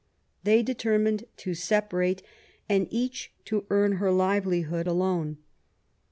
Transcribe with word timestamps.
They 0.43 0.63
determined 0.63 1.25
to 1.37 1.51
separate^ 1.51 2.23
and 2.67 2.87
each 2.89 3.31
to 3.45 3.67
earn 3.69 3.97
her 3.97 4.11
livelihood 4.11 4.87
alone. 4.87 5.37